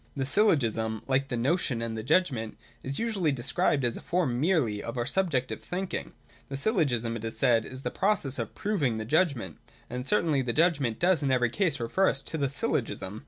[0.15, 4.81] The Syllogism, like the notion and the judgment, is usually described as a form merely
[4.81, 6.13] of our subjective thinking.
[6.49, 9.59] The Syllogism, it is said, is the process of proving the judgment.
[9.91, 13.19] And certainly the judgment does in every case refer us to the Syllogism.